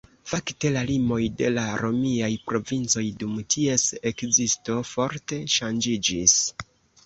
[0.29, 6.39] Fakte la limoj de la romiaj provincoj dum ties ekzisto forte ŝanĝiĝis.